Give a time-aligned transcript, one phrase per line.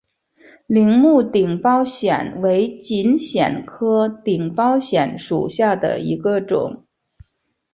[0.65, 6.87] 铃木顶苞藓为锦藓科顶苞藓属下的一个种。